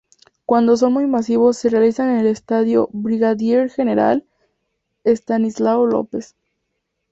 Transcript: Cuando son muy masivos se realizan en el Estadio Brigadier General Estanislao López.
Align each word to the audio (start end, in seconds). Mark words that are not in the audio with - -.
Cuando 0.47 0.77
son 0.77 0.93
muy 0.93 1.05
masivos 1.05 1.57
se 1.57 1.69
realizan 1.69 2.09
en 2.09 2.17
el 2.21 2.25
Estadio 2.25 2.89
Brigadier 2.91 3.69
General 3.69 4.25
Estanislao 5.03 5.85
López. 5.85 6.35